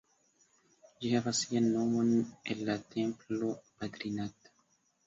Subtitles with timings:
[1.03, 3.55] Ĝi havas sian nomon el la templo
[3.85, 4.57] Badrinath.